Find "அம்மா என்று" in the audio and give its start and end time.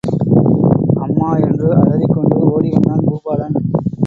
0.95-1.75